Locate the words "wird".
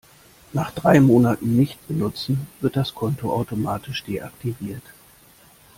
2.59-2.75